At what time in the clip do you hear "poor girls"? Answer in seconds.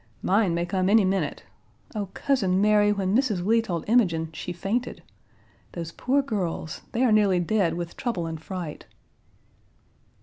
5.91-6.81